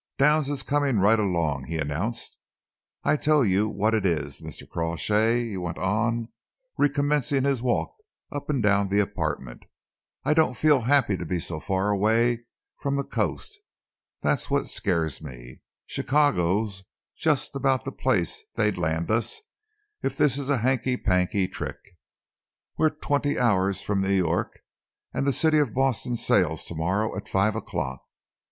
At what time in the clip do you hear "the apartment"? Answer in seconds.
8.87-9.61